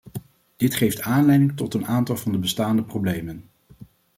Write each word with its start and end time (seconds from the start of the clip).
Dit 0.55 0.75
geeft 0.75 1.01
aanleiding 1.01 1.55
tot 1.57 1.73
een 1.73 1.85
aantal 1.87 2.17
van 2.17 2.31
de 2.31 2.37
bestaande 2.37 2.83
problemen. 2.83 3.49